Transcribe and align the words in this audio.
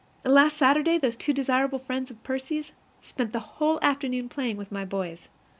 Last 0.25 0.57
Saturday 0.57 0.97
those 0.97 1.15
two 1.15 1.31
desirable 1.31 1.77
friends 1.77 2.09
of 2.09 2.23
Percy's 2.23 2.71
spent 3.01 3.33
the 3.33 3.39
whole 3.61 3.77
afternoon 3.83 4.29
playing 4.29 4.57
with 4.57 4.71
my 4.71 4.83
boys. 4.83 5.29